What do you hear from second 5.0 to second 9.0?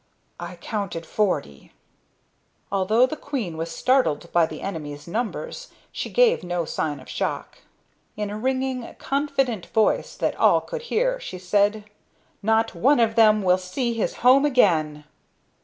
numbers, she gave no sign of shock. In a ringing,